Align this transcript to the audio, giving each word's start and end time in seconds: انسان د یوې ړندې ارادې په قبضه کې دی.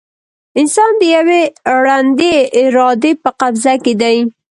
انسان 0.59 0.91
د 0.97 1.01
یوې 1.15 1.41
ړندې 1.83 2.35
ارادې 2.61 3.11
په 3.23 3.29
قبضه 3.39 3.73
کې 3.83 3.93
دی. 4.01 4.17